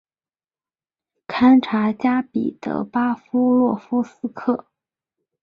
[1.27, 4.65] 堪察加彼得巴夫洛夫斯克。